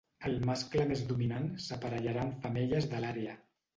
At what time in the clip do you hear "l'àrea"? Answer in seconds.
3.05-3.37